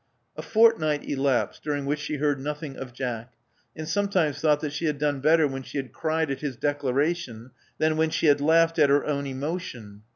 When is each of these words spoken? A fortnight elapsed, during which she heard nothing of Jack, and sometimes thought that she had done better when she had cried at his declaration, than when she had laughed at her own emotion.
A 0.35 0.41
fortnight 0.41 1.07
elapsed, 1.07 1.61
during 1.61 1.85
which 1.85 1.99
she 1.99 2.15
heard 2.15 2.39
nothing 2.41 2.75
of 2.75 2.91
Jack, 2.91 3.33
and 3.75 3.87
sometimes 3.87 4.41
thought 4.41 4.59
that 4.61 4.73
she 4.73 4.85
had 4.85 4.97
done 4.97 5.19
better 5.19 5.47
when 5.47 5.61
she 5.61 5.77
had 5.77 5.93
cried 5.93 6.31
at 6.31 6.39
his 6.41 6.57
declaration, 6.57 7.51
than 7.77 7.97
when 7.97 8.09
she 8.09 8.25
had 8.25 8.41
laughed 8.41 8.79
at 8.79 8.89
her 8.89 9.05
own 9.05 9.27
emotion. 9.27 10.01